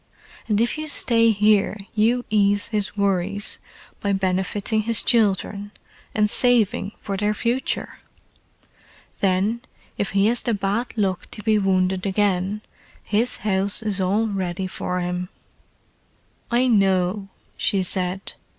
And 0.47 0.59
if 0.59 0.79
you 0.79 0.87
stay 0.87 1.29
here 1.29 1.77
you 1.93 2.25
ease 2.31 2.69
his 2.69 2.97
worries 2.97 3.59
by 3.99 4.13
benefiting 4.13 4.81
his 4.81 5.03
children—and 5.03 6.27
saving 6.27 6.93
for 7.03 7.15
their 7.15 7.35
future. 7.35 7.99
Then, 9.19 9.61
if 9.99 10.13
he 10.13 10.25
has 10.25 10.41
the 10.41 10.55
bad 10.55 10.97
luck 10.97 11.29
to 11.29 11.43
be 11.43 11.59
wounded 11.59 12.07
again, 12.07 12.61
his 13.03 13.37
house 13.45 13.83
is 13.83 14.01
all 14.01 14.25
ready 14.25 14.65
for 14.65 15.01
him." 15.01 15.29
"I 16.49 16.65
know," 16.67 17.29
she 17.55 17.83
said. 17.83 18.33